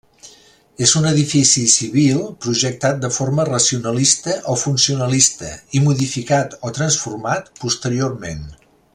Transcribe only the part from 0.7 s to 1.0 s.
És